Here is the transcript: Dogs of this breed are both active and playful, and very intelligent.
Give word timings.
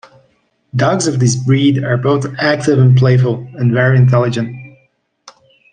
Dogs 0.75 1.05
of 1.05 1.19
this 1.19 1.35
breed 1.35 1.83
are 1.83 1.95
both 1.95 2.25
active 2.39 2.79
and 2.79 2.97
playful, 2.97 3.47
and 3.53 3.71
very 3.71 3.97
intelligent. 3.99 4.51